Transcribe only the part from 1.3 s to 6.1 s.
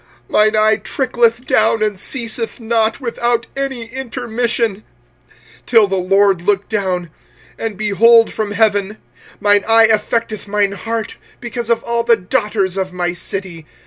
down, and ceaseth not, without any intermission. 25:003:050 Till the